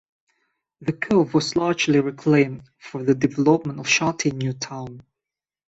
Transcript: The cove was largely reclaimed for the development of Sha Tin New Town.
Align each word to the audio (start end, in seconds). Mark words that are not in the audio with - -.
The 0.79 0.93
cove 0.93 1.35
was 1.35 1.55
largely 1.55 1.99
reclaimed 1.99 2.63
for 2.79 3.03
the 3.03 3.13
development 3.13 3.79
of 3.79 3.87
Sha 3.87 4.13
Tin 4.13 4.39
New 4.39 4.53
Town. 4.53 5.03